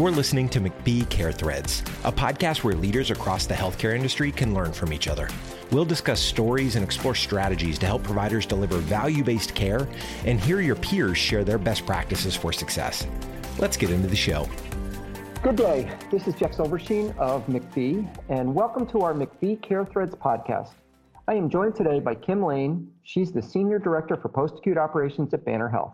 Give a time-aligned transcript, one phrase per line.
[0.00, 4.54] You're listening to McBee Care Threads, a podcast where leaders across the healthcare industry can
[4.54, 5.28] learn from each other.
[5.72, 9.86] We'll discuss stories and explore strategies to help providers deliver value based care
[10.24, 13.06] and hear your peers share their best practices for success.
[13.58, 14.48] Let's get into the show.
[15.42, 15.94] Good day.
[16.10, 20.70] This is Jeff Silverstein of McBee, and welcome to our McBee Care Threads podcast.
[21.28, 22.90] I am joined today by Kim Lane.
[23.02, 25.92] She's the Senior Director for Post Acute Operations at Banner Health.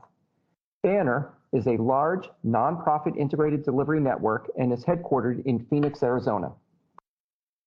[0.85, 6.53] Banner is a large, nonprofit integrated delivery network and is headquartered in Phoenix, Arizona.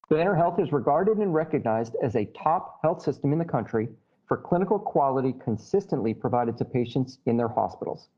[0.10, 3.90] Banner Health is regarded and recognized as a top health system in the country
[4.28, 8.10] for clinical quality consistently provided to patients in their hospitals.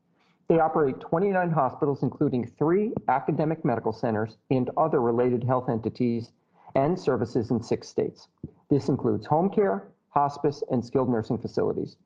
[0.48, 6.30] They operate 29 hospitals, including three academic medical centers and other related health entities
[6.74, 8.28] and services in six states.
[8.68, 11.96] This includes home care, hospice, and skilled nursing facilities.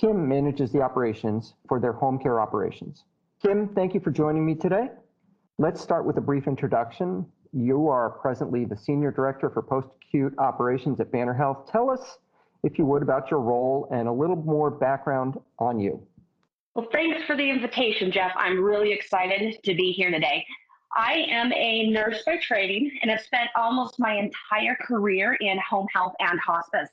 [0.00, 3.04] Kim manages the operations for their home care operations.
[3.42, 4.88] Kim, thank you for joining me today.
[5.58, 7.26] Let's start with a brief introduction.
[7.52, 11.70] You are presently the Senior Director for Post Acute Operations at Banner Health.
[11.70, 12.16] Tell us,
[12.62, 16.02] if you would, about your role and a little more background on you.
[16.74, 18.32] Well, thanks for the invitation, Jeff.
[18.36, 20.46] I'm really excited to be here today.
[20.96, 25.86] I am a nurse by training and have spent almost my entire career in home
[25.94, 26.88] health and hospice.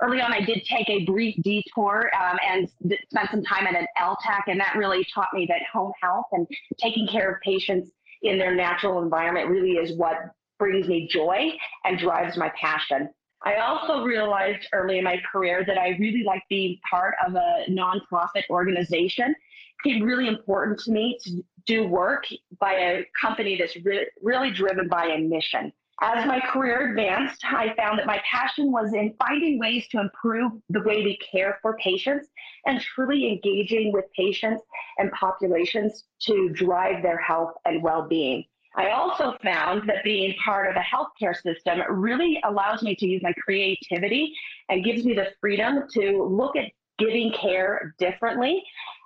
[0.00, 2.68] Early on, I did take a brief detour um, and
[3.10, 6.46] spent some time at an LTAC, and that really taught me that home health and
[6.78, 7.90] taking care of patients
[8.22, 10.16] in their natural environment really is what
[10.58, 11.50] brings me joy
[11.84, 13.10] and drives my passion.
[13.44, 17.64] I also realized early in my career that I really like being part of a
[17.68, 19.30] nonprofit organization.
[19.30, 22.24] It became really important to me to do work
[22.58, 25.72] by a company that's re- really driven by a mission.
[26.00, 30.52] As my career advanced, I found that my passion was in finding ways to improve
[30.68, 32.28] the way we care for patients
[32.66, 34.62] and truly engaging with patients
[34.98, 38.44] and populations to drive their health and well being.
[38.74, 43.22] I also found that being part of a healthcare system really allows me to use
[43.22, 44.34] my creativity
[44.70, 48.62] and gives me the freedom to look at giving care differently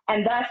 [0.09, 0.47] and thus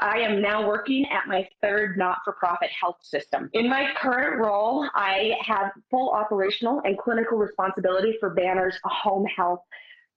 [0.00, 3.50] I am now working at my third not for profit health system.
[3.54, 9.60] In my current role, I have full operational and clinical responsibility for Banner's home health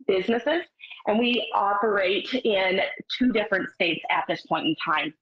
[0.08, 0.62] businesses,
[1.08, 2.82] and we operate in
[3.18, 5.14] two different states at this point in time.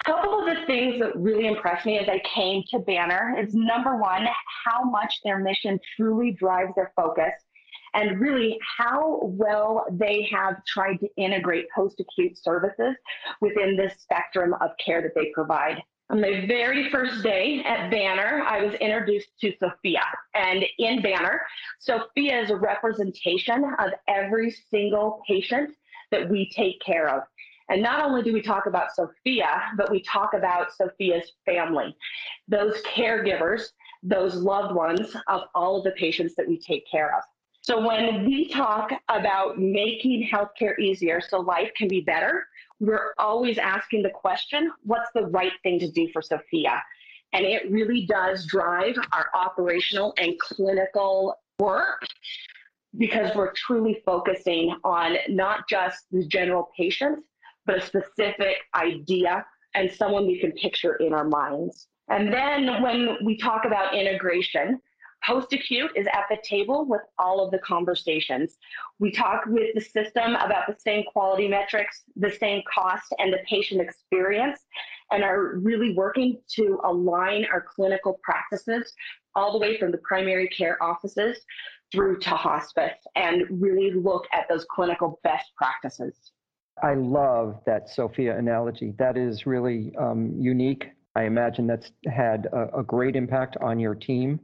[0.00, 3.54] A couple of the things that really impressed me as I came to Banner is
[3.54, 4.26] number one,
[4.64, 7.32] how much their mission truly drives their focus
[7.94, 12.96] and really how well they have tried to integrate post acute services
[13.40, 15.82] within this spectrum of care that they provide.
[16.10, 20.02] On my very first day at Banner, I was introduced to Sophia.
[20.34, 21.40] And in Banner,
[21.78, 25.70] Sophia is a representation of every single patient
[26.10, 27.22] that we take care of.
[27.68, 31.96] And not only do we talk about Sophia, but we talk about Sophia's family,
[32.48, 33.68] those caregivers,
[34.02, 37.22] those loved ones of all of the patients that we take care of.
[37.62, 42.46] So when we talk about making healthcare easier so life can be better,
[42.78, 46.82] we're always asking the question, what's the right thing to do for Sophia?
[47.32, 52.02] And it really does drive our operational and clinical work
[52.96, 57.20] because we're truly focusing on not just the general patient,
[57.66, 59.44] but a specific idea
[59.74, 61.88] and someone we can picture in our minds.
[62.08, 64.80] And then when we talk about integration,
[65.24, 68.56] Post acute is at the table with all of the conversations.
[68.98, 73.38] We talk with the system about the same quality metrics, the same cost, and the
[73.48, 74.60] patient experience,
[75.10, 78.94] and are really working to align our clinical practices
[79.34, 81.38] all the way from the primary care offices
[81.92, 86.32] through to hospice and really look at those clinical best practices.
[86.82, 88.94] I love that Sophia analogy.
[88.98, 90.86] That is really um, unique.
[91.14, 94.40] I imagine that's had a, a great impact on your team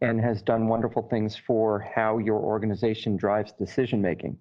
[0.00, 4.38] and has done wonderful things for how your organization drives decision making.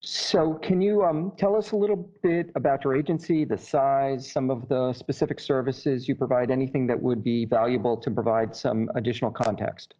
[0.00, 4.50] So, can you um, tell us a little bit about your agency, the size, some
[4.50, 9.30] of the specific services you provide, anything that would be valuable to provide some additional
[9.30, 9.94] context?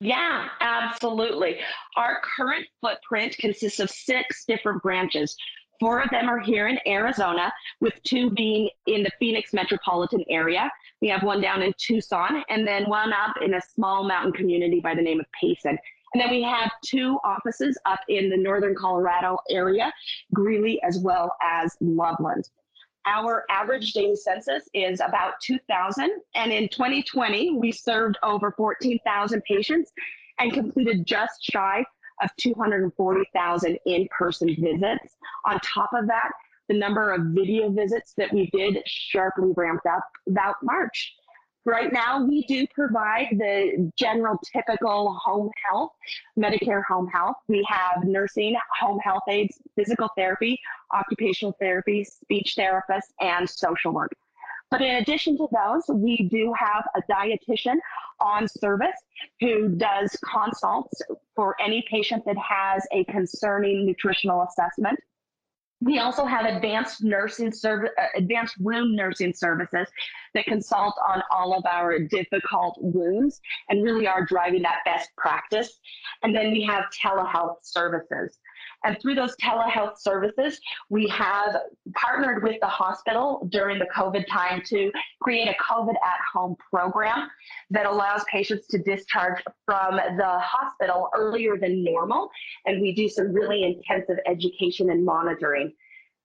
[0.00, 1.58] Yeah, absolutely.
[1.96, 5.36] Our current footprint consists of six different branches.
[5.80, 10.70] Four of them are here in Arizona, with two being in the Phoenix metropolitan area.
[11.00, 14.80] We have one down in Tucson, and then one up in a small mountain community
[14.80, 15.76] by the name of Payson.
[16.14, 19.92] And then we have two offices up in the northern Colorado area,
[20.34, 22.48] Greeley as well as Loveland.
[23.06, 29.90] Our average daily census is about 2,000, and in 2020, we served over 14,000 patients
[30.38, 31.84] and completed just shy
[32.22, 35.16] of 240,000 in person visits.
[35.46, 36.30] On top of that,
[36.68, 41.14] the number of video visits that we did sharply ramped up about March.
[41.64, 45.92] Right now, we do provide the general typical home health,
[46.36, 47.36] Medicare home health.
[47.46, 50.58] We have nursing, home health aides, physical therapy,
[50.92, 54.10] occupational therapy, speech therapists, and social work.
[54.72, 57.76] But in addition to those, we do have a dietitian
[58.20, 58.96] on service
[59.38, 61.02] who does consults
[61.36, 64.98] for any patient that has a concerning nutritional assessment.
[65.82, 69.88] We also have advanced nursing service, uh, advanced wound nursing services
[70.32, 75.80] that consult on all of our difficult wounds and really are driving that best practice.
[76.22, 78.38] And then we have telehealth services.
[78.84, 81.56] And through those telehealth services, we have
[81.94, 84.90] partnered with the hospital during the COVID time to
[85.20, 87.28] create a COVID at home program
[87.70, 92.30] that allows patients to discharge from the hospital earlier than normal.
[92.66, 95.72] And we do some really intensive education and monitoring.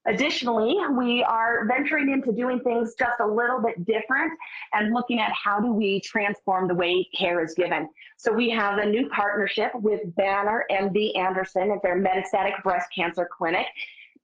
[0.07, 4.31] Additionally, we are venturing into doing things just a little bit different
[4.73, 7.89] and looking at how do we transform the way care is given.
[8.15, 13.27] So we have a new partnership with Banner MD Anderson at their metastatic breast cancer
[13.37, 13.65] clinic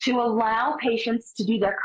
[0.04, 1.78] to allow patients to do their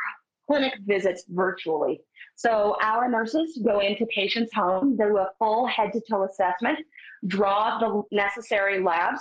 [0.47, 2.01] clinic visits virtually.
[2.37, 6.79] So our nurses go into patients' homes, do a full head to toe assessment,
[7.27, 9.21] draw the necessary labs,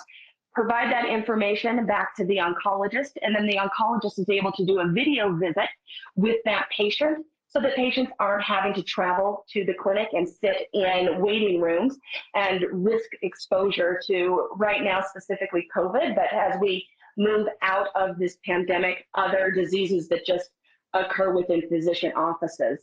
[0.58, 4.80] provide that information back to the oncologist, and then the oncologist is able to do
[4.80, 5.70] a video visit
[6.16, 10.68] with that patient so that patients aren't having to travel to the clinic and sit
[10.74, 12.00] in waiting rooms
[12.34, 16.84] and risk exposure to right now specifically COVID, but as we
[17.20, 20.50] move out of this pandemic, other diseases that just
[20.96, 22.80] occur within physician offices.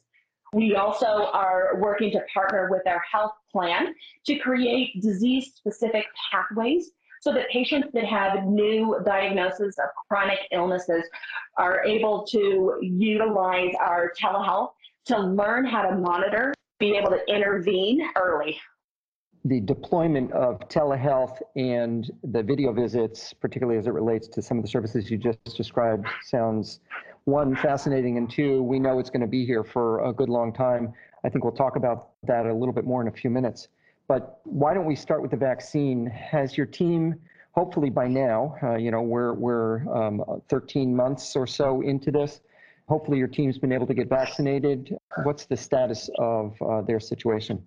[0.53, 3.93] We also are working to partner with our health plan
[4.27, 6.93] to create disease specific pathways
[7.25, 11.05] so that patients that have new diagnoses of chronic illnesses
[11.57, 14.73] are able to utilize our telehealth
[15.07, 18.59] to learn how to monitor, be able to intervene early.
[19.47, 24.65] The deployment of telehealth and the video visits, particularly as it relates to some of
[24.65, 26.81] the services you just described, sounds
[27.25, 30.53] one, fascinating, and two, we know it's going to be here for a good long
[30.53, 30.93] time.
[31.25, 33.69] I think we'll talk about that a little bit more in a few minutes.
[34.15, 36.07] But why don't we start with the vaccine?
[36.07, 37.17] Has your team,
[37.51, 42.41] hopefully by now, uh, you know, we're, we're um, 13 months or so into this.
[42.87, 44.97] Hopefully your team's been able to get vaccinated.
[45.25, 47.61] What's the status of uh, their situation?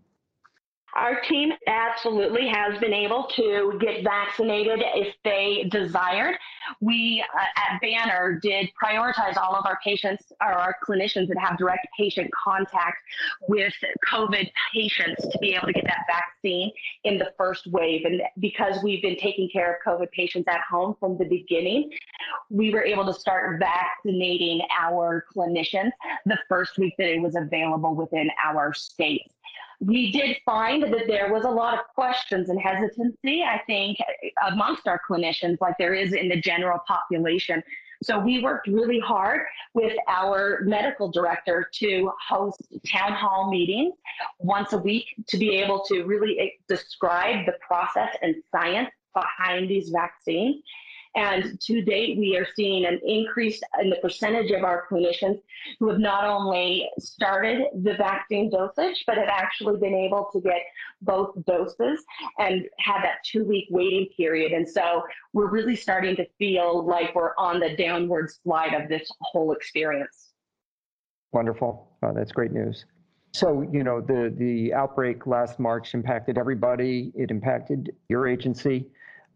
[0.96, 6.36] Our team absolutely has been able to get vaccinated if they desired.
[6.82, 11.58] We uh, at Banner did prioritize all of our patients or our clinicians that have
[11.58, 12.98] direct patient contact
[13.48, 13.74] with
[14.12, 16.72] COVID patients to be able to get that vaccine
[17.04, 18.06] in the first wave.
[18.06, 21.92] And because we've been taking care of COVID patients at home from the beginning,
[22.50, 25.92] we were able to start vaccinating our clinicians
[26.26, 29.30] the first week that it was available within our state
[29.80, 33.98] we did find that there was a lot of questions and hesitancy, I think,
[34.48, 37.62] amongst our clinicians, like there is in the general population.
[38.04, 39.42] So we worked really hard
[39.74, 43.94] with our medical director to host town hall meetings
[44.40, 49.90] once a week to be able to really describe the process and science behind these
[49.90, 50.64] vaccines
[51.18, 55.42] and to date, we are seeing an increase in the percentage of our clinicians
[55.80, 60.62] who have not only started the vaccine dosage, but have actually been able to get
[61.02, 62.06] both doses
[62.38, 64.52] and have that two week waiting period.
[64.52, 65.02] And so
[65.34, 70.34] we're really starting to feel like we're on the downward slide of this whole experience.
[71.32, 71.98] Wonderful.
[72.04, 72.86] Oh, that's great news.
[73.34, 77.12] So, you know, the, the outbreak last March impacted everybody.
[77.16, 78.86] It impacted your agency.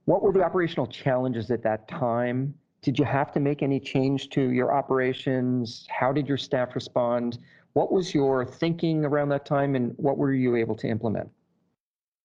[0.05, 2.55] What were the operational challenges at that time?
[2.81, 5.86] Did you have to make any change to your operations?
[5.89, 7.38] How did your staff respond?
[7.74, 11.29] What was your thinking around that time and what were you able to implement?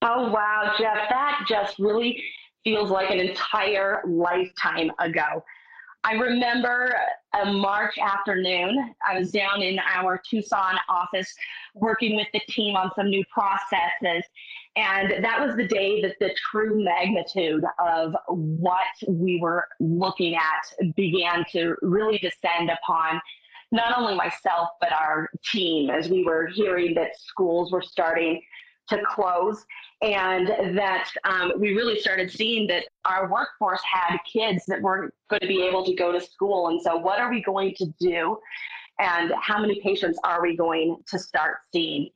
[0.03, 2.23] Oh, wow, Jeff, that just really
[2.65, 5.45] feels like an entire lifetime ago.
[6.05, 6.97] I remember
[7.43, 8.95] a March afternoon.
[9.07, 11.35] I was down in our Tucson office
[11.75, 14.25] working with the team on some new processes.
[14.77, 20.95] And that was the day that the true magnitude of what we were looking at
[20.95, 23.21] began to really descend upon
[23.73, 28.41] not only myself, but our team as we were hearing that schools were starting
[28.89, 29.65] to close
[30.03, 35.41] and that um, we really started seeing that our workforce had kids that weren't going
[35.41, 36.69] to be able to go to school.
[36.69, 38.39] And so, what are we going to do?
[38.99, 42.11] And how many patients are we going to start seeing?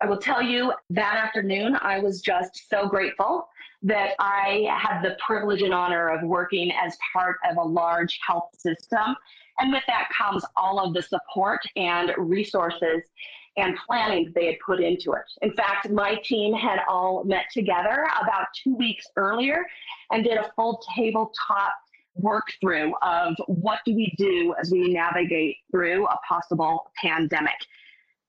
[0.00, 3.48] I will tell you that afternoon, I was just so grateful
[3.82, 8.50] that I had the privilege and honor of working as part of a large health
[8.56, 9.16] system.
[9.58, 13.02] And with that comes all of the support and resources
[13.56, 15.24] and planning they had put into it.
[15.42, 19.66] In fact, my team had all met together about two weeks earlier
[20.12, 21.74] and did a full tabletop
[22.14, 27.54] work through of what do we do as we navigate through a possible pandemic.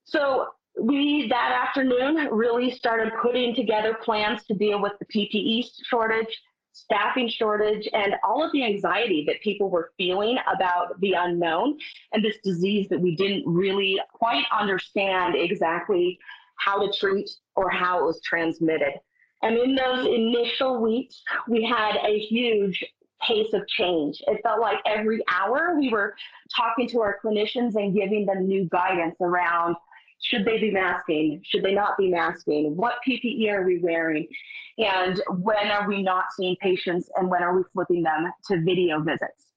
[0.04, 0.48] So
[0.80, 7.28] we that afternoon really started putting together plans to deal with the PPE shortage, staffing
[7.28, 11.78] shortage, and all of the anxiety that people were feeling about the unknown
[12.14, 16.18] and this disease that we didn't really quite understand exactly
[16.56, 18.94] how to treat or how it was transmitted.
[19.42, 22.84] And in those initial weeks, we had a huge
[23.26, 24.22] pace of change.
[24.28, 26.16] It felt like every hour we were
[26.56, 29.76] talking to our clinicians and giving them new guidance around
[30.22, 31.42] should they be masking?
[31.46, 32.76] Should they not be masking?
[32.76, 34.28] What PPE are we wearing?
[34.78, 39.02] And when are we not seeing patients and when are we flipping them to video
[39.02, 39.48] visits?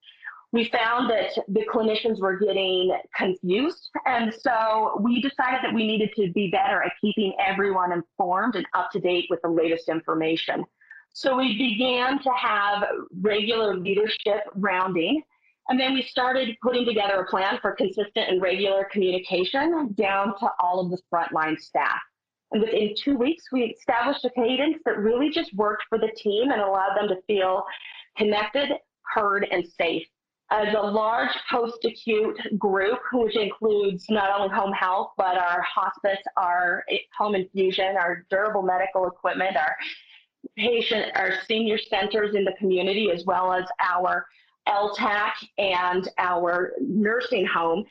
[0.52, 3.88] We found that the clinicians were getting confused.
[4.04, 8.66] And so we decided that we needed to be better at keeping everyone informed and
[8.74, 10.64] up to date with the latest information.
[11.14, 12.84] So we began to have
[13.20, 15.22] regular leadership rounding
[15.68, 20.48] and then we started putting together a plan for consistent and regular communication down to
[20.58, 22.00] all of the frontline staff.
[22.50, 26.50] And within two weeks, we established a cadence that really just worked for the team
[26.50, 27.64] and allowed them to feel
[28.16, 28.70] connected,
[29.02, 30.06] heard, and safe.
[30.50, 36.22] As a large post acute group, which includes not only home health, but our hospice,
[36.36, 36.84] our
[37.16, 39.74] home infusion, our durable medical equipment, our
[40.58, 44.26] patient, our senior centers in the community, as well as our
[44.68, 47.84] LTAC and our nursing home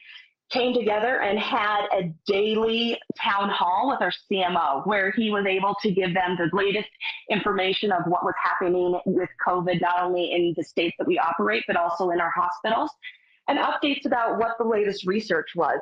[0.51, 5.75] came together and had a daily town hall with our CMO where he was able
[5.82, 6.90] to give them the latest
[7.30, 11.63] information of what was happening with COVID, not only in the states that we operate,
[11.68, 12.92] but also in our hospitals,
[13.48, 15.80] and updates about what the latest research was.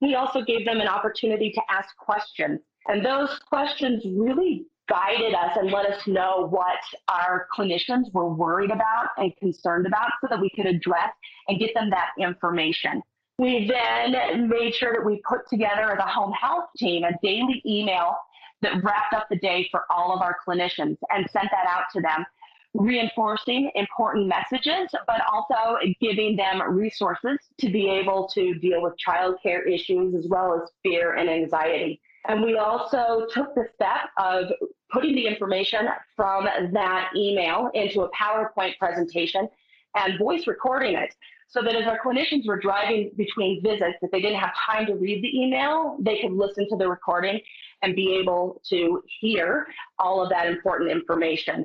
[0.00, 2.60] We also gave them an opportunity to ask questions.
[2.88, 6.78] And those questions really guided us and let us know what
[7.08, 11.10] our clinicians were worried about and concerned about so that we could address
[11.48, 13.02] and get them that information.
[13.38, 17.62] We then made sure that we put together as a home health team a daily
[17.66, 18.16] email
[18.62, 22.00] that wrapped up the day for all of our clinicians and sent that out to
[22.00, 22.24] them,
[22.72, 29.70] reinforcing important messages, but also giving them resources to be able to deal with childcare
[29.70, 32.00] issues as well as fear and anxiety.
[32.28, 34.46] And we also took the step of
[34.90, 39.48] putting the information from that email into a PowerPoint presentation
[39.94, 41.14] and voice recording it
[41.48, 44.94] so that as our clinicians were driving between visits, if they didn't have time to
[44.94, 47.40] read the email, they could listen to the recording
[47.82, 49.66] and be able to hear
[49.98, 51.64] all of that important information.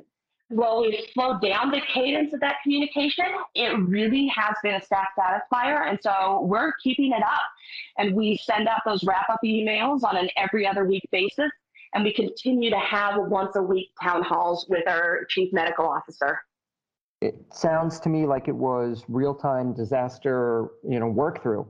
[0.52, 5.88] We've slowed down the cadence of that communication, it really has been a staff satisfier.
[5.88, 7.40] And so we're keeping it up.
[7.98, 11.50] And we send out those wrap up emails on an every other week basis
[11.94, 16.40] and we continue to have once a week town halls with our chief medical officer.
[17.20, 21.68] It sounds to me like it was real time disaster, you know, work through.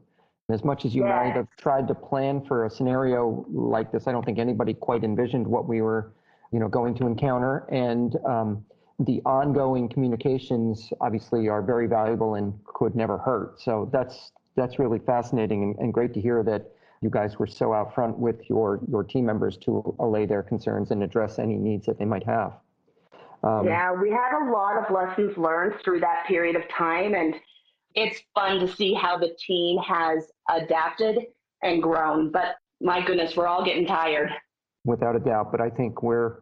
[0.51, 1.17] As much as you yeah.
[1.17, 5.05] might have tried to plan for a scenario like this, I don't think anybody quite
[5.05, 6.13] envisioned what we were,
[6.53, 7.67] you know, going to encounter.
[7.71, 8.65] And um,
[8.99, 13.61] the ongoing communications obviously are very valuable and could never hurt.
[13.61, 17.73] So that's that's really fascinating and, and great to hear that you guys were so
[17.73, 21.85] out front with your, your team members to allay their concerns and address any needs
[21.87, 22.53] that they might have.
[23.43, 27.35] Um, yeah, we had a lot of lessons learned through that period of time, and
[27.95, 31.27] it's fun to see how the team has adapted
[31.63, 32.31] and grown.
[32.31, 34.31] But my goodness, we're all getting tired.
[34.85, 36.41] Without a doubt, but I think we're,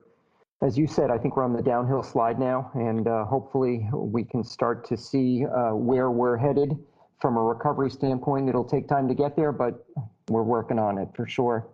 [0.63, 4.25] as you said, I think we're on the downhill slide now, and uh, hopefully we
[4.25, 6.75] can start to see uh, where we're headed
[7.21, 8.49] from a recovery standpoint.
[8.49, 9.85] It'll take time to get there, but
[10.29, 11.69] we're working on it for sure.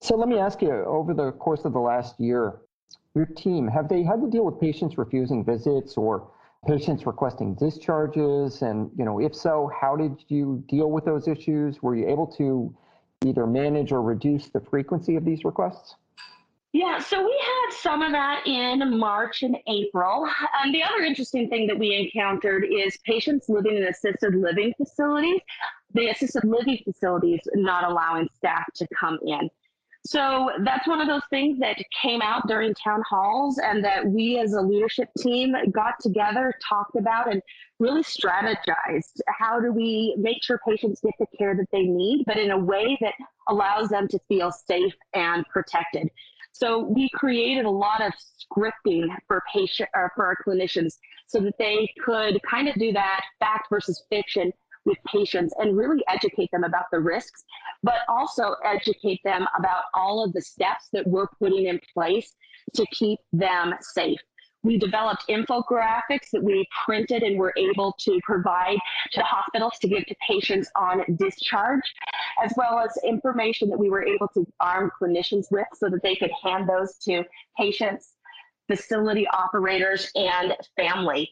[0.00, 2.60] So let me ask you, over the course of the last year,
[3.14, 6.30] your team, have they had to deal with patients refusing visits or
[6.66, 8.62] patients requesting discharges?
[8.62, 11.82] And, you know, if so, how did you deal with those issues?
[11.82, 12.74] Were you able to
[13.24, 15.94] either manage or reduce the frequency of these requests?
[16.72, 20.28] Yeah, so we had some of that in March and April.
[20.62, 25.40] And the other interesting thing that we encountered is patients living in assisted living facilities,
[25.94, 29.50] the assisted living facilities not allowing staff to come in.
[30.02, 34.38] So that's one of those things that came out during town halls and that we
[34.38, 37.42] as a leadership team got together, talked about, and
[37.78, 39.20] really strategized.
[39.28, 42.58] How do we make sure patients get the care that they need, but in a
[42.58, 43.14] way that
[43.48, 46.10] allows them to feel safe and protected?
[46.52, 50.94] So we created a lot of scripting for patient or for our clinicians
[51.26, 54.52] so that they could kind of do that fact versus fiction
[54.84, 57.44] with patients and really educate them about the risks,
[57.82, 62.34] but also educate them about all of the steps that we're putting in place
[62.74, 64.18] to keep them safe.
[64.62, 68.76] We developed infographics that we printed and were able to provide
[69.12, 71.80] to hospitals to give to patients on discharge,
[72.44, 76.14] as well as information that we were able to arm clinicians with so that they
[76.14, 77.24] could hand those to
[77.56, 78.16] patients,
[78.66, 81.30] facility operators, and family.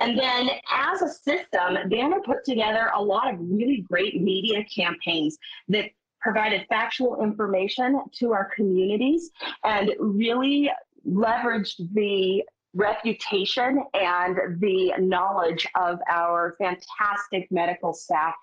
[0.00, 5.36] And then as a system, Banner put together a lot of really great media campaigns
[5.68, 5.90] that
[6.20, 9.30] provided factual information to our communities
[9.64, 10.70] and really
[11.06, 12.42] leveraged the
[12.78, 18.34] reputation and the knowledge of our fantastic medical staff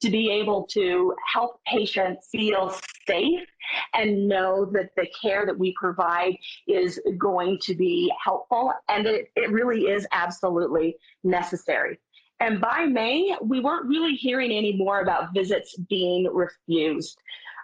[0.00, 2.74] to be able to help patients feel
[3.06, 3.46] safe
[3.94, 6.34] and know that the care that we provide
[6.66, 11.98] is going to be helpful and it, it really is absolutely necessary.
[12.40, 17.16] And by May, we weren't really hearing any more about visits being refused.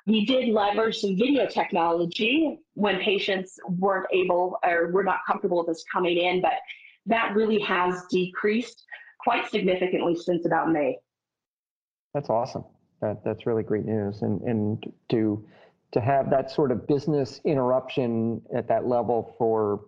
[0.09, 5.69] We did leverage some video technology when patients weren't able or were not comfortable with
[5.69, 6.55] us coming in, but
[7.05, 8.85] that really has decreased
[9.21, 10.97] quite significantly since about May.
[12.15, 12.65] That's awesome.
[13.03, 14.23] That, that's really great news.
[14.23, 15.45] And, and to,
[15.93, 19.85] to have that sort of business interruption at that level for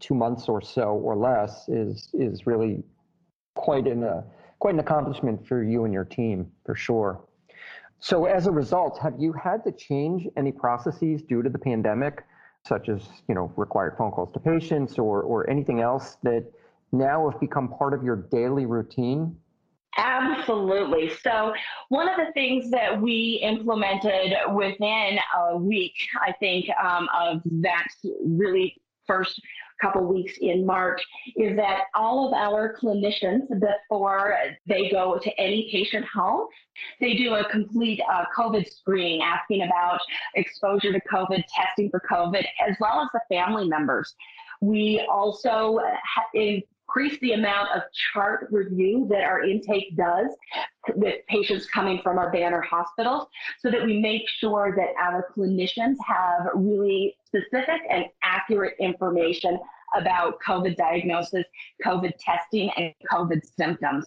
[0.00, 2.82] two months or so or less is, is really
[3.56, 4.22] quite an, uh,
[4.58, 7.20] quite an accomplishment for you and your team, for sure.
[8.04, 12.22] So as a result, have you had to change any processes due to the pandemic,
[12.62, 16.44] such as you know required phone calls to patients or or anything else that
[16.92, 19.34] now have become part of your daily routine?
[19.96, 21.12] Absolutely.
[21.22, 21.54] So,
[21.88, 27.86] one of the things that we implemented within a week, I think, um, of that
[28.22, 29.40] really first
[29.80, 31.02] couple weeks in March
[31.36, 36.46] is that all of our clinicians, before they go to any patient home,
[37.00, 40.00] they do a complete uh, COVID screening, asking about
[40.34, 44.14] exposure to COVID, testing for COVID, as well as the family members.
[44.60, 47.82] We also ha- increase the amount of
[48.12, 50.28] chart review that our intake does
[50.94, 53.26] with patients coming from our banner hospitals
[53.60, 59.58] so that we make sure that our clinicians have really specific and accurate information
[59.96, 61.44] about COVID diagnosis,
[61.84, 64.06] COVID testing, and COVID symptoms.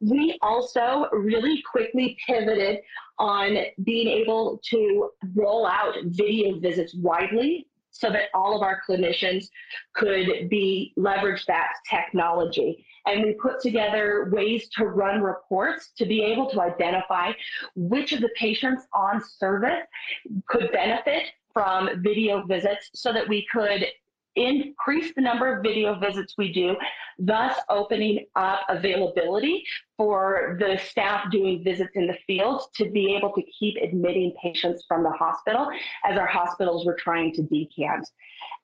[0.00, 2.80] We also really quickly pivoted
[3.18, 9.46] on being able to roll out video visits widely so that all of our clinicians
[9.94, 12.84] could be leverage that technology.
[13.06, 17.32] And we put together ways to run reports to be able to identify
[17.76, 19.82] which of the patients on service
[20.48, 23.86] could benefit from video visits so that we could
[24.36, 26.74] increase the number of video visits we do,
[27.18, 29.62] thus opening up availability
[29.96, 34.84] for the staff doing visits in the field to be able to keep admitting patients
[34.88, 35.70] from the hospital
[36.04, 38.08] as our hospitals were trying to decant.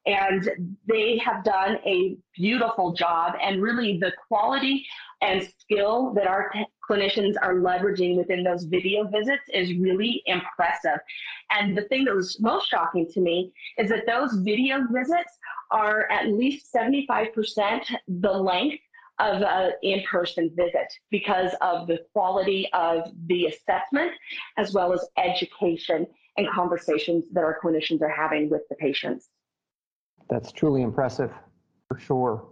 [0.07, 4.87] And they have done a beautiful job, and really the quality
[5.21, 6.51] and skill that our
[6.89, 10.99] clinicians are leveraging within those video visits is really impressive.
[11.51, 15.39] And the thing that was most shocking to me is that those video visits
[15.71, 18.83] are at least 75% the length
[19.19, 24.13] of an in-person visit because of the quality of the assessment
[24.57, 29.29] as well as education and conversations that our clinicians are having with the patients.
[30.31, 31.33] That's truly impressive
[31.89, 32.47] for sure.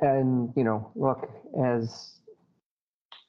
[0.00, 1.28] And, you know, look,
[1.60, 2.17] as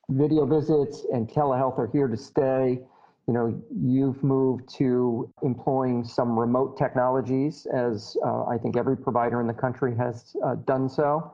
[0.09, 2.79] video visits and telehealth are here to stay,
[3.27, 9.39] you know, you've moved to employing some remote technologies, as uh, I think every provider
[9.39, 11.31] in the country has uh, done so.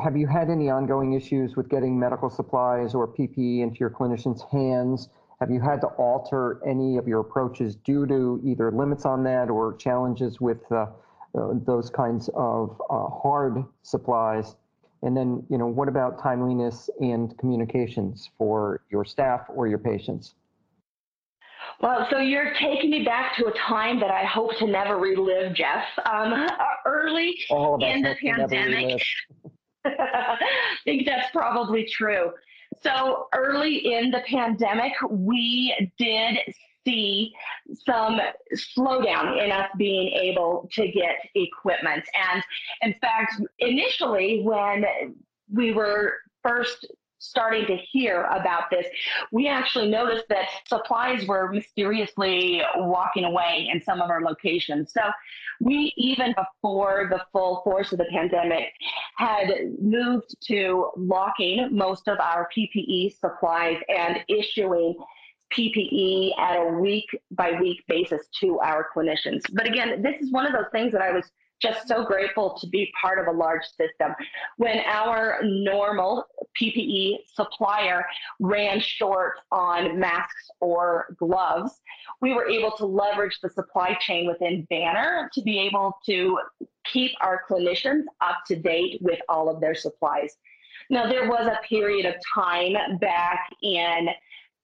[0.00, 4.48] Have you had any ongoing issues with getting medical supplies or PPE into your clinicians'
[4.52, 5.08] hands?
[5.40, 9.50] Have you had to alter any of your approaches due to either limits on that
[9.50, 10.86] or challenges with uh,
[11.36, 14.54] uh those kinds of uh, hard supplies?
[15.02, 20.34] And then, you know, what about timeliness and communications for your staff or your patients?
[21.80, 25.54] Well, so you're taking me back to a time that I hope to never relive,
[25.54, 25.84] Jeff.
[26.10, 26.48] Um,
[26.86, 27.36] early
[27.80, 29.00] in the pandemic.
[29.84, 30.36] I
[30.84, 32.32] think that's probably true.
[32.82, 36.38] So early in the pandemic, we did
[36.88, 37.32] see
[37.84, 38.18] some
[38.76, 42.04] slowdown in us being able to get equipment.
[42.32, 42.42] And
[42.82, 44.84] in fact, initially, when
[45.52, 46.86] we were first
[47.20, 48.86] starting to hear about this,
[49.32, 54.92] we actually noticed that supplies were mysteriously walking away in some of our locations.
[54.92, 55.00] So
[55.60, 58.68] we, even before the full force of the pandemic,
[59.16, 64.94] had moved to locking most of our PPE supplies and issuing
[65.56, 69.42] PPE at a week by week basis to our clinicians.
[69.52, 71.30] But again, this is one of those things that I was
[71.60, 74.14] just so grateful to be part of a large system.
[74.58, 76.24] When our normal
[76.60, 78.04] PPE supplier
[78.40, 81.80] ran short on masks or gloves,
[82.20, 86.38] we were able to leverage the supply chain within Banner to be able to
[86.84, 90.36] keep our clinicians up to date with all of their supplies.
[90.90, 94.08] Now, there was a period of time back in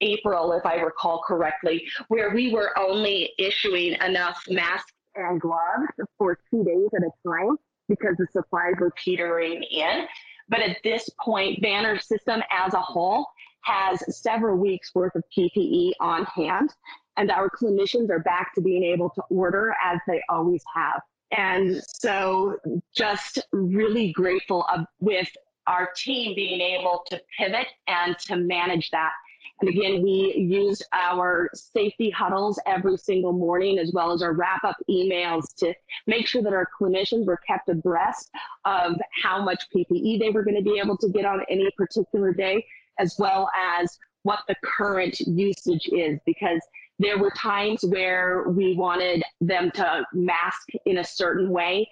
[0.01, 5.87] April, if I recall correctly, where we were only issuing enough masks and gloves
[6.19, 7.57] for two days at a time
[7.89, 10.07] because the supplies were petering in.
[10.49, 13.27] But at this point, Banner System as a whole
[13.63, 16.71] has several weeks worth of PPE on hand,
[17.17, 21.01] and our clinicians are back to being able to order as they always have.
[21.31, 22.59] And so,
[22.95, 25.29] just really grateful of, with
[25.67, 29.13] our team being able to pivot and to manage that
[29.61, 34.65] and again, we used our safety huddles every single morning, as well as our wrap
[34.65, 35.73] up emails to
[36.07, 38.31] make sure that our clinicians were kept abreast
[38.65, 42.33] of how much PPE they were going to be able to get on any particular
[42.33, 42.65] day,
[42.99, 46.19] as well as what the current usage is.
[46.27, 46.61] Because
[46.99, 51.89] there were times where we wanted them to mask in a certain way,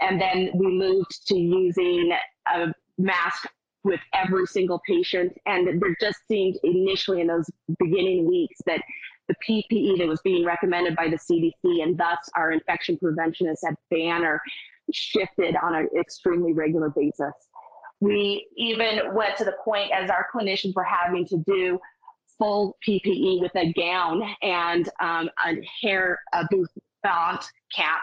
[0.00, 2.12] and then we moved to using
[2.52, 3.46] a mask
[3.86, 5.32] with every single patient.
[5.46, 8.82] And there just seemed initially in those beginning weeks that
[9.28, 13.74] the PPE that was being recommended by the CDC and thus our infection preventionists at
[13.90, 14.40] Banner
[14.92, 17.32] shifted on an extremely regular basis.
[18.00, 21.78] We even went to the point as our clinicians were having to do
[22.38, 26.68] full PPE with a gown and um, a hair a booth
[27.02, 28.00] font cap.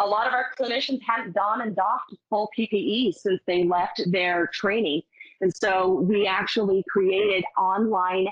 [0.00, 4.48] A lot of our clinicians hadn't donned and doffed full PPE since they left their
[4.52, 5.02] training.
[5.40, 8.28] And so we actually created online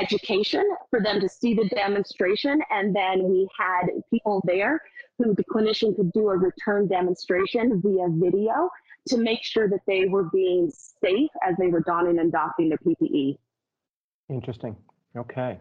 [0.00, 2.62] education for them to see the demonstration.
[2.70, 4.80] And then we had people there
[5.18, 8.70] who the clinician could do a return demonstration via video
[9.08, 12.78] to make sure that they were being safe as they were donning and doffing their
[12.78, 13.38] PPE.
[14.28, 14.76] Interesting.
[15.16, 15.58] Okay.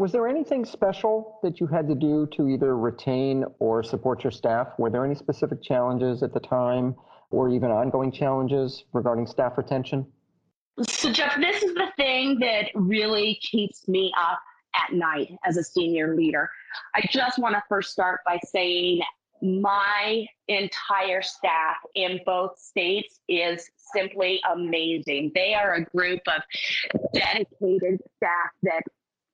[0.00, 4.30] Was there anything special that you had to do to either retain or support your
[4.30, 4.68] staff?
[4.78, 6.94] Were there any specific challenges at the time
[7.30, 10.06] or even ongoing challenges regarding staff retention?
[10.88, 14.40] So, Jeff, this is the thing that really keeps me up
[14.74, 16.48] at night as a senior leader.
[16.94, 19.02] I just want to first start by saying
[19.42, 25.32] my entire staff in both states is simply amazing.
[25.34, 26.40] They are a group of
[27.12, 28.82] dedicated staff that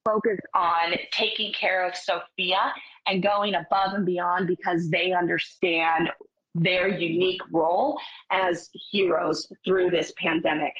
[0.06, 2.72] focus on taking care of Sophia
[3.06, 6.10] and going above and beyond because they understand
[6.54, 7.98] their unique role
[8.30, 10.72] as heroes through this pandemic.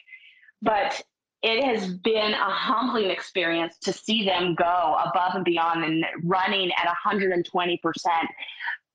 [0.63, 1.03] But
[1.43, 6.71] it has been a humbling experience to see them go above and beyond and running
[6.73, 7.79] at 120%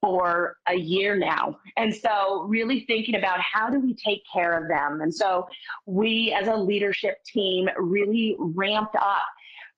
[0.02, 1.58] for a year now.
[1.78, 5.02] And so, really thinking about how do we take care of them?
[5.02, 5.48] And so,
[5.86, 9.28] we as a leadership team really ramped up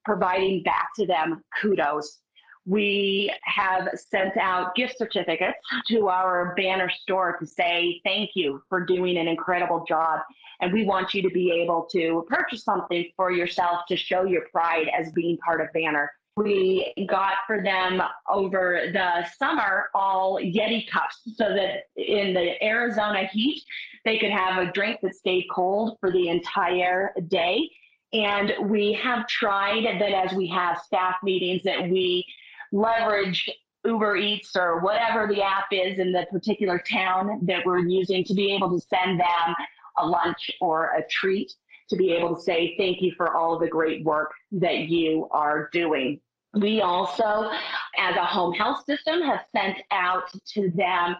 [0.06, 2.20] providing back to them kudos.
[2.66, 5.58] We have sent out gift certificates
[5.89, 10.22] to our banner store to say thank you for doing an incredible job.
[10.62, 14.44] And we want you to be able to purchase something for yourself to show your
[14.50, 16.10] pride as being part of Banner.
[16.38, 23.26] We got for them over the summer all Yeti cups so that in the Arizona
[23.32, 23.62] heat,
[24.06, 27.70] they could have a drink that stayed cold for the entire day
[28.13, 32.26] and we have tried that as we have staff meetings that we
[32.71, 33.49] leverage
[33.86, 38.34] Uber Eats or whatever the app is in the particular town that we're using to
[38.34, 39.56] be able to send them
[39.97, 41.52] a lunch or a treat
[41.89, 45.69] to be able to say thank you for all the great work that you are
[45.73, 46.19] doing.
[46.54, 47.49] We also,
[47.97, 51.15] as a home health system, have sent out to them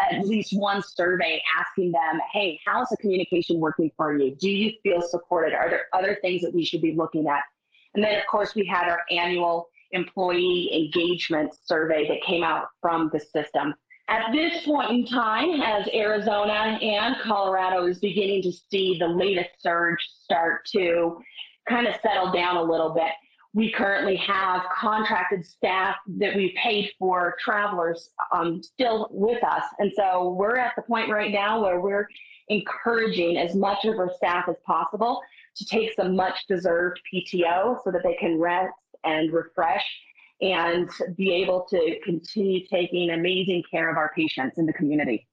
[0.00, 4.34] at least one survey asking them, hey, how's the communication working for you?
[4.34, 5.54] Do you feel supported?
[5.54, 7.42] Are there other things that we should be looking at?
[7.94, 13.10] And then, of course, we had our annual employee engagement survey that came out from
[13.12, 13.74] the system.
[14.08, 19.50] At this point in time, as Arizona and Colorado is beginning to see the latest
[19.60, 21.18] surge start to
[21.68, 23.10] kind of settle down a little bit,
[23.54, 29.64] we currently have contracted staff that we paid for travelers um, still with us.
[29.78, 32.06] And so we're at the point right now where we're
[32.48, 35.20] encouraging as much of our staff as possible
[35.56, 39.84] to take some much deserved PTO so that they can rest and refresh
[40.42, 45.26] and be able to continue taking amazing care of our patients in the community.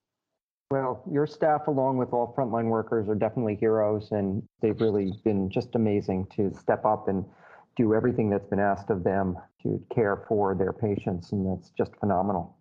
[0.72, 5.50] Well, your staff, along with all frontline workers, are definitely heroes, and they've really been
[5.50, 7.26] just amazing to step up and
[7.76, 11.96] do everything that's been asked of them to care for their patients, and that's just
[12.00, 12.56] phenomenal.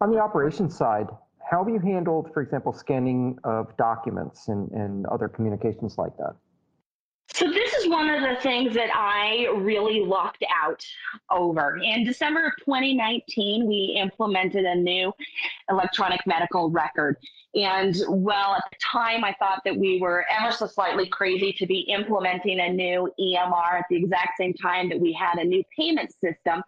[0.00, 1.08] On the operations side,
[1.50, 6.34] how have you handled, for example, scanning of documents and, and other communications like that?
[7.88, 10.84] One of the things that I really lucked out
[11.30, 11.78] over.
[11.78, 15.12] In December of 2019, we implemented a new
[15.70, 17.16] electronic medical record.
[17.54, 21.66] And well, at the time, I thought that we were ever so slightly crazy to
[21.66, 25.62] be implementing a new EMR at the exact same time that we had a new
[25.76, 26.62] payment system.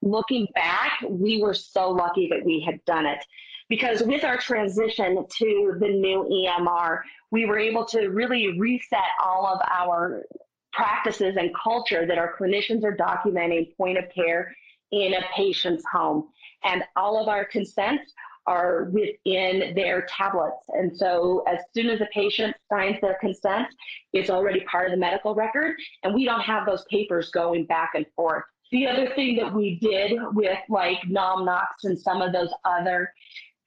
[0.00, 3.24] Looking back, we were so lucky that we had done it
[3.68, 9.46] because with our transition to the new EMR, we were able to really reset all
[9.46, 10.24] of our
[10.72, 14.54] practices and culture that our clinicians are documenting point of care
[14.90, 16.28] in a patient's home.
[16.64, 18.12] And all of our consents
[18.46, 20.64] are within their tablets.
[20.68, 23.68] And so as soon as a patient signs their consent,
[24.12, 27.92] it's already part of the medical record, and we don't have those papers going back
[27.94, 28.44] and forth.
[28.72, 33.12] The other thing that we did with like NOM-NOX and some of those other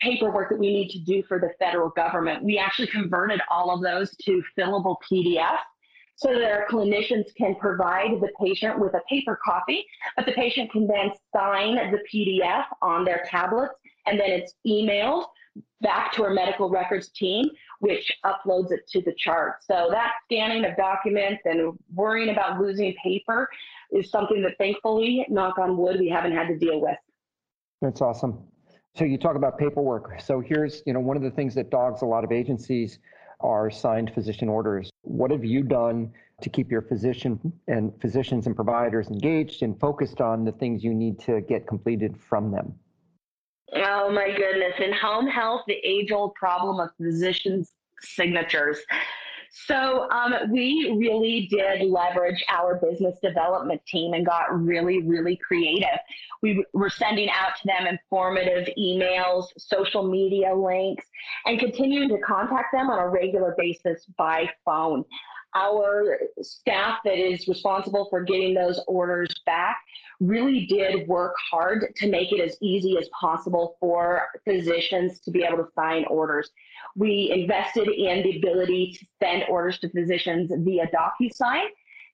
[0.01, 2.43] paperwork that we need to do for the federal government.
[2.43, 5.57] We actually converted all of those to fillable PDF
[6.15, 10.71] so that our clinicians can provide the patient with a paper copy, but the patient
[10.71, 13.73] can then sign the PDF on their tablets
[14.05, 15.25] and then it's emailed
[15.81, 17.49] back to our medical records team,
[17.79, 19.55] which uploads it to the chart.
[19.61, 23.47] So that scanning of documents and worrying about losing paper
[23.91, 26.97] is something that thankfully, knock on wood, we haven't had to deal with.
[27.81, 28.39] That's awesome.
[28.95, 30.21] So you talk about paperwork.
[30.21, 32.99] So here's, you know, one of the things that dogs a lot of agencies
[33.39, 34.89] are signed physician orders.
[35.01, 40.21] What have you done to keep your physician and physicians and providers engaged and focused
[40.21, 42.73] on the things you need to get completed from them?
[43.73, 44.73] Oh my goodness.
[44.79, 47.71] In home health, the age old problem of physicians'
[48.01, 48.79] signatures.
[49.67, 55.97] So um, we really did leverage our business development team and got really, really creative.
[56.41, 61.05] We were sending out to them informative emails, social media links,
[61.45, 65.05] and continuing to contact them on a regular basis by phone.
[65.55, 69.77] Our staff that is responsible for getting those orders back
[70.19, 75.43] really did work hard to make it as easy as possible for physicians to be
[75.43, 76.49] able to sign orders.
[76.95, 81.65] We invested in the ability to send orders to physicians via DocuSign.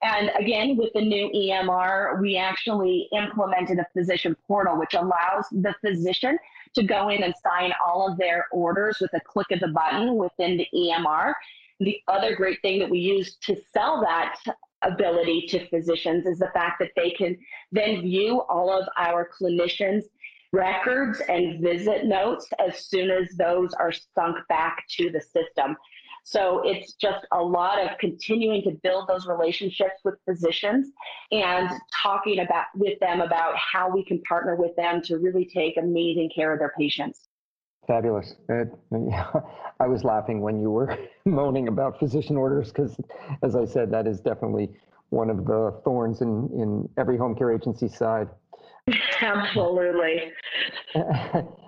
[0.03, 5.75] And again, with the new EMR, we actually implemented a physician portal, which allows the
[5.81, 6.39] physician
[6.73, 10.15] to go in and sign all of their orders with a click of the button
[10.15, 11.33] within the EMR.
[11.79, 14.35] The other great thing that we use to sell that
[14.83, 17.37] ability to physicians is the fact that they can
[17.71, 20.03] then view all of our clinicians'
[20.51, 25.77] records and visit notes as soon as those are sunk back to the system.
[26.23, 30.91] So it's just a lot of continuing to build those relationships with physicians
[31.31, 35.77] and talking about with them about how we can partner with them to really take
[35.77, 37.27] amazing care of their patients.
[37.87, 38.35] Fabulous.
[38.49, 42.95] I was laughing when you were moaning about physician orders because,
[43.43, 44.69] as I said, that is definitely
[45.09, 48.29] one of the thorns in, in every home care agency side.
[49.21, 50.31] Absolutely.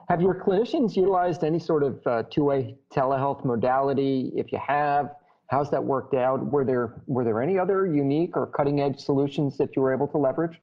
[0.09, 4.31] have your clinicians utilized any sort of uh, two-way telehealth modality?
[4.35, 5.15] If you have,
[5.47, 6.51] how's that worked out?
[6.51, 10.17] Were there were there any other unique or cutting-edge solutions that you were able to
[10.17, 10.59] leverage?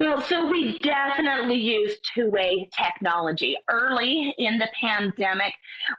[0.00, 3.54] Well, so we definitely use two-way technology.
[3.68, 5.52] Early in the pandemic,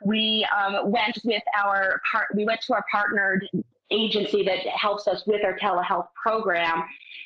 [0.03, 2.29] we um, went with our part.
[2.33, 3.47] We went to our partnered
[3.91, 6.81] agency that helps us with our telehealth program,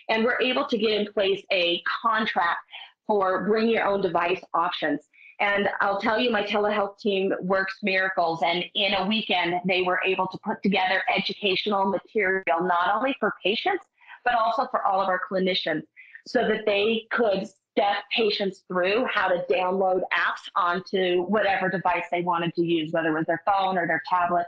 [0.09, 2.59] and we're able to get in place a contract
[3.07, 4.99] for bring your own device options.
[5.39, 8.41] And I'll tell you, my telehealth team works miracles.
[8.45, 13.33] And in a weekend, they were able to put together educational material, not only for
[13.41, 13.85] patients,
[14.25, 15.83] but also for all of our clinicians
[16.27, 22.21] so that they could step patients through how to download apps onto whatever device they
[22.21, 24.45] wanted to use, whether it was their phone or their tablet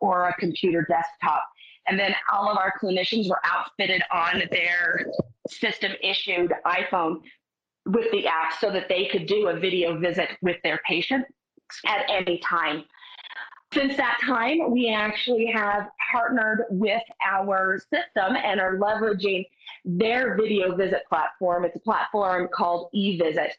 [0.00, 1.44] or a computer desktop.
[1.86, 5.06] And then all of our clinicians were outfitted on their
[5.48, 7.20] system issued iPhone
[7.86, 11.24] with the app so that they could do a video visit with their patient
[11.86, 12.84] at any time.
[13.72, 19.46] Since that time, we actually have partnered with our system and are leveraging
[19.86, 21.64] their video visit platform.
[21.64, 23.50] It's a platform called eVisit.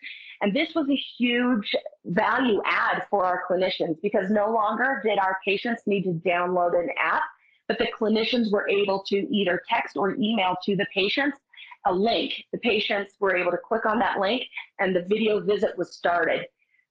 [0.42, 5.38] And this was a huge value add for our clinicians because no longer did our
[5.44, 7.24] patients need to download an app.
[7.68, 11.38] but the clinicians were able to either text or email to the patients
[11.86, 12.34] a link.
[12.52, 14.44] The patients were able to click on that link
[14.80, 16.46] and the video visit was started.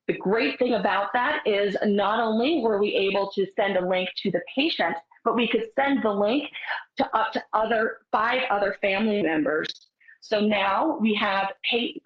[0.09, 4.09] The great thing about that is not only were we able to send a link
[4.23, 6.51] to the patient, but we could send the link
[6.97, 9.69] to up to other five other family members.
[10.21, 11.53] So now we have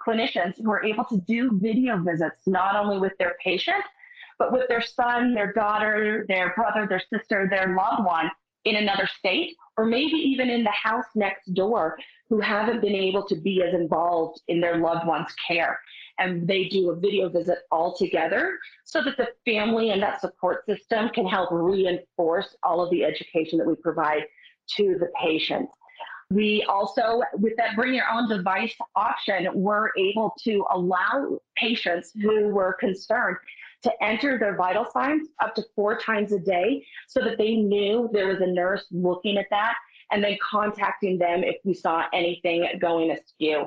[0.07, 3.83] clinicians who are able to do video visits not only with their patient,
[4.39, 8.31] but with their son, their daughter, their brother, their sister, their loved one
[8.65, 13.23] in another state, or maybe even in the house next door who haven't been able
[13.27, 15.79] to be as involved in their loved one's care.
[16.19, 20.65] And they do a video visit all together so that the family and that support
[20.67, 24.25] system can help reinforce all of the education that we provide
[24.77, 25.69] to the patient.
[26.31, 32.49] We also, with that bring your own device option, were able to allow patients who
[32.49, 33.37] were concerned
[33.83, 38.09] to enter their vital signs up to four times a day so that they knew
[38.13, 39.75] there was a nurse looking at that
[40.11, 43.67] and then contacting them if we saw anything going askew.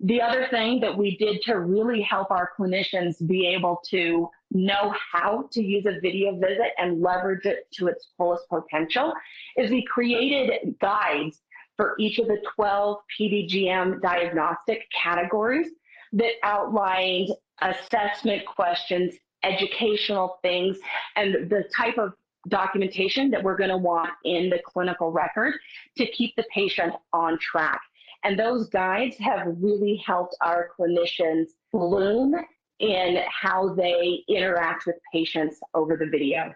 [0.00, 4.94] The other thing that we did to really help our clinicians be able to know
[5.12, 9.12] how to use a video visit and leverage it to its fullest potential
[9.56, 11.40] is we created guides
[11.76, 15.68] for each of the 12 PDGM diagnostic categories
[16.12, 17.30] that outlined
[17.62, 20.78] assessment questions, educational things,
[21.16, 22.12] and the type of
[22.48, 25.54] documentation that we're going to want in the clinical record
[25.96, 27.80] to keep the patient on track.
[28.24, 32.34] And those guides have really helped our clinicians bloom
[32.80, 36.52] in how they interact with patients over the video.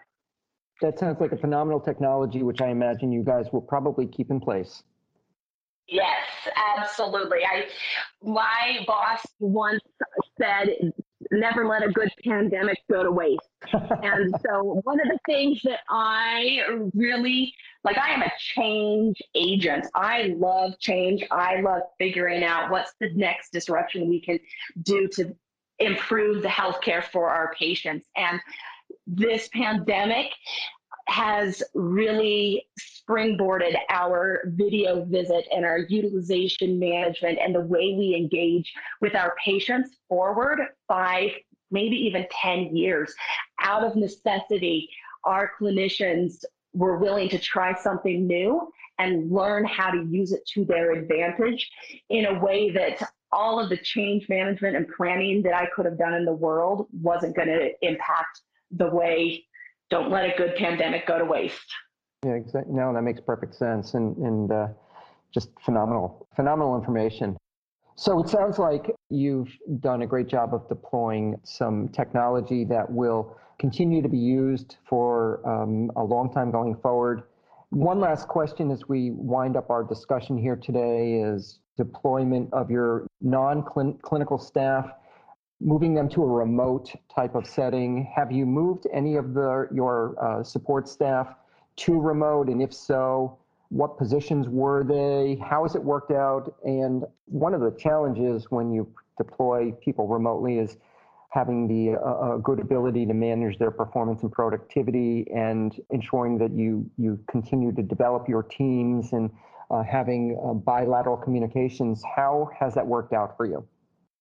[0.80, 4.40] That sounds like a phenomenal technology, which I imagine you guys will probably keep in
[4.40, 4.82] place.
[5.88, 6.26] Yes,
[6.76, 7.38] absolutely.
[7.44, 7.64] I
[8.22, 9.82] my boss once
[10.40, 10.92] said
[11.32, 13.40] never let a good pandemic go to waste.
[13.72, 16.60] and so one of the things that I
[16.94, 19.86] really like, I am a change agent.
[19.94, 21.24] I love change.
[21.30, 24.38] I love figuring out what's the next disruption we can
[24.82, 25.34] do to
[25.78, 28.06] improve the healthcare for our patients.
[28.16, 28.40] And
[29.06, 30.26] this pandemic
[31.08, 38.72] has really springboarded our video visit and our utilization management and the way we engage
[39.00, 41.30] with our patients forward five,
[41.70, 43.14] maybe even 10 years.
[43.60, 44.88] Out of necessity,
[45.24, 46.44] our clinicians
[46.74, 51.70] were willing to try something new and learn how to use it to their advantage
[52.10, 55.98] in a way that all of the change management and planning that I could have
[55.98, 58.40] done in the world wasn't going to impact
[58.72, 59.44] the way
[59.90, 61.72] don't let a good pandemic go to waste.
[62.24, 62.74] Yeah, exactly.
[62.74, 64.68] No, that makes perfect sense, and and uh,
[65.32, 67.36] just phenomenal, phenomenal information.
[67.94, 73.36] So it sounds like you've done a great job of deploying some technology that will
[73.58, 77.24] continue to be used for um, a long time going forward.
[77.70, 83.06] One last question as we wind up our discussion here today is deployment of your
[83.20, 84.90] non-clinical staff
[85.60, 88.10] moving them to a remote type of setting.
[88.14, 91.34] Have you moved any of the, your uh, support staff
[91.76, 92.48] to remote?
[92.48, 93.38] And if so,
[93.70, 95.38] what positions were they?
[95.44, 96.54] How has it worked out?
[96.64, 100.76] And one of the challenges when you deploy people remotely is
[101.30, 106.90] having the uh, good ability to manage their performance and productivity and ensuring that you
[106.96, 109.30] you continue to develop your teams and
[109.70, 112.02] uh, having uh, bilateral communications.
[112.16, 113.66] How has that worked out for you?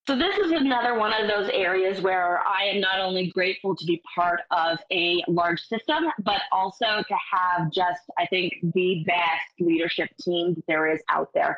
[0.08, 3.86] So this is another one of those areas where I am not only grateful to
[3.86, 9.60] be part of a large system, but also to have just, I think, the best
[9.60, 11.58] leadership team that there is out there.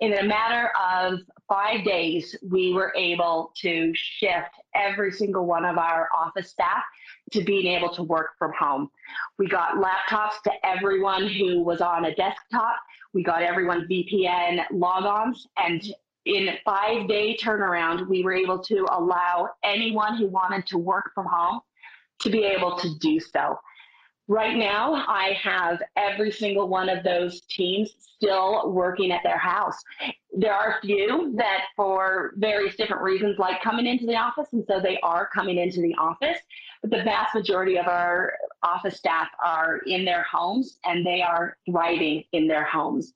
[0.00, 5.76] In a matter of five days, we were able to shift every single one of
[5.76, 6.82] our office staff
[7.32, 8.90] to being able to work from home.
[9.38, 12.78] We got laptops to everyone who was on a desktop.
[13.12, 15.84] We got everyone VPN logons and
[16.26, 21.26] in five day turnaround, we were able to allow anyone who wanted to work from
[21.26, 21.60] home
[22.20, 23.58] to be able to do so.
[24.26, 29.76] Right now, I have every single one of those teams still working at their house.
[30.32, 34.64] There are a few that, for various different reasons, like coming into the office, and
[34.66, 36.38] so they are coming into the office.
[36.80, 38.32] But the vast majority of our
[38.62, 43.12] office staff are in their homes and they are thriving in their homes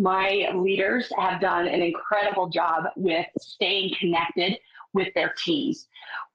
[0.00, 4.58] my leaders have done an incredible job with staying connected
[4.94, 5.86] with their teams.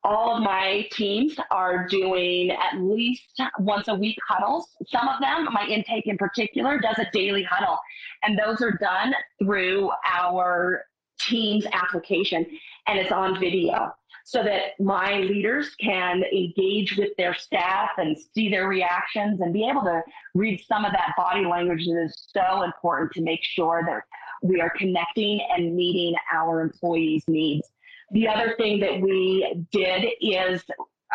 [0.03, 4.69] All of my teams are doing at least once a week huddles.
[4.87, 7.79] Some of them, my intake in particular, does a daily huddle,
[8.23, 10.85] and those are done through our
[11.17, 12.45] Teams application,
[12.87, 13.95] and it's on video.
[14.27, 19.69] So that my leaders can engage with their staff and see their reactions and be
[19.69, 20.01] able to
[20.33, 24.01] read some of that body language that is so important to make sure that
[24.41, 27.69] we are connecting and meeting our employees' needs.
[28.11, 30.63] The other thing that we did is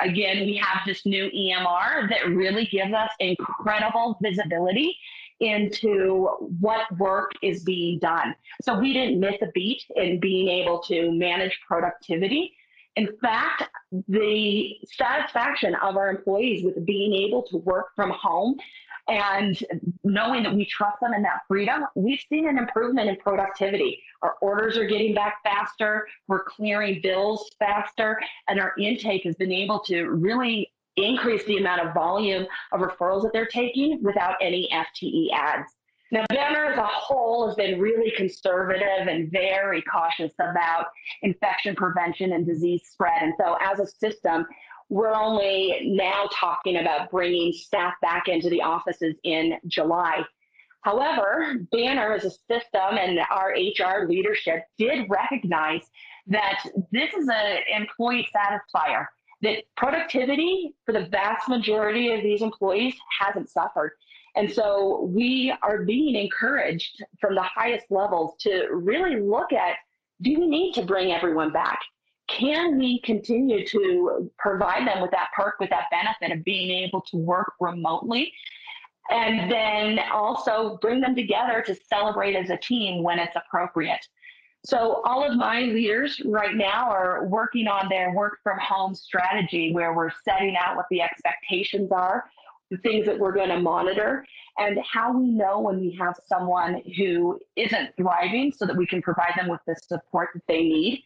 [0.01, 4.97] again, we have this new EMR that really gives us incredible visibility
[5.41, 6.29] into
[6.61, 8.37] what work is being done.
[8.63, 12.55] So we didn't miss a beat in being able to manage productivity.
[12.97, 13.65] In fact,
[14.09, 18.57] the satisfaction of our employees with being able to work from home
[19.09, 19.59] and
[20.05, 24.03] knowing that we trust them in that freedom, we've seen an improvement in productivity.
[24.23, 29.53] Our orders are getting back faster, we're clearing bills faster, and our intake has been
[29.53, 34.69] able to really increase the amount of volume of referrals that they're taking without any
[34.73, 35.73] FTE adds.
[36.13, 40.87] Now, Banner as a whole has been really conservative and very cautious about
[41.23, 43.23] infection prevention and disease spread.
[43.23, 44.47] And so, as a system,
[44.89, 50.25] we're only now talking about bringing staff back into the offices in July.
[50.83, 55.83] However, Banner as a system and our HR leadership did recognize
[56.27, 59.07] that this is an employee satisfier,
[59.43, 63.93] that productivity for the vast majority of these employees hasn't suffered.
[64.37, 69.77] And so we are being encouraged from the highest levels to really look at
[70.23, 71.81] do we need to bring everyone back?
[72.31, 77.01] can we continue to provide them with that perk, with that benefit of being able
[77.03, 78.33] to work remotely?
[79.11, 84.07] And then also bring them together to celebrate as a team when it's appropriate.
[84.65, 89.73] So, all of my leaders right now are working on their work from home strategy
[89.73, 92.27] where we're setting out what the expectations are,
[92.71, 94.25] the things that we're going to monitor,
[94.59, 99.03] and how we know when we have someone who isn't thriving so that we can
[99.03, 101.03] provide them with the support that they need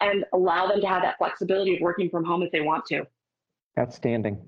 [0.00, 3.06] and allow them to have that flexibility of working from home if they want to.
[3.78, 4.38] Outstanding.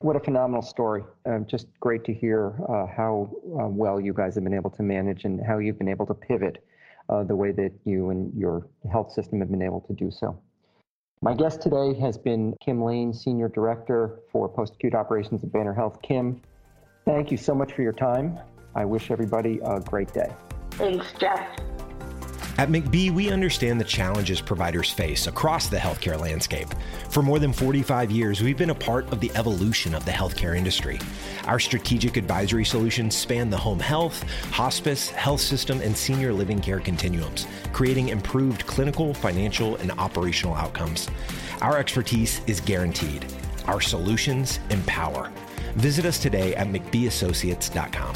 [0.00, 1.04] What a phenomenal story.
[1.24, 3.30] Uh, just great to hear uh, how
[3.60, 6.14] uh, well you guys have been able to manage and how you've been able to
[6.14, 6.64] pivot
[7.08, 10.38] uh, the way that you and your health system have been able to do so.
[11.22, 15.72] My guest today has been Kim Lane, Senior Director for Post Acute Operations at Banner
[15.72, 16.02] Health.
[16.02, 16.42] Kim,
[17.06, 18.38] thank you so much for your time.
[18.74, 20.30] I wish everybody a great day.
[20.72, 21.58] Thanks, Jeff.
[22.58, 26.68] At McBee, we understand the challenges providers face across the healthcare landscape.
[27.10, 30.56] For more than 45 years, we've been a part of the evolution of the healthcare
[30.56, 30.98] industry.
[31.44, 36.80] Our strategic advisory solutions span the home health, hospice, health system, and senior living care
[36.80, 41.10] continuums, creating improved clinical, financial, and operational outcomes.
[41.60, 43.26] Our expertise is guaranteed.
[43.66, 45.30] Our solutions empower.
[45.74, 48.14] Visit us today at McBeeAssociates.com.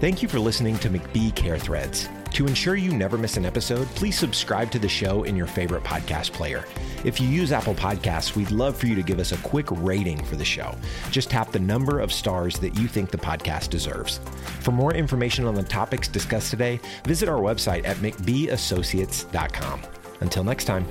[0.00, 2.08] Thank you for listening to McBee Care Threads.
[2.36, 5.82] To ensure you never miss an episode, please subscribe to the show in your favorite
[5.82, 6.66] podcast player.
[7.02, 10.22] If you use Apple Podcasts, we'd love for you to give us a quick rating
[10.22, 10.74] for the show.
[11.10, 14.20] Just tap the number of stars that you think the podcast deserves.
[14.60, 19.80] For more information on the topics discussed today, visit our website at McBeeAssociates.com.
[20.20, 20.86] Until next time.